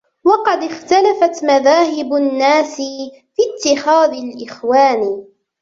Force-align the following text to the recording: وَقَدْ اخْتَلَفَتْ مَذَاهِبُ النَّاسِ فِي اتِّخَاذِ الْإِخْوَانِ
وَقَدْ 0.25 0.63
اخْتَلَفَتْ 0.63 1.43
مَذَاهِبُ 1.43 2.13
النَّاسِ 2.13 2.75
فِي 3.35 3.41
اتِّخَاذِ 3.71 4.11
الْإِخْوَانِ 4.17 5.25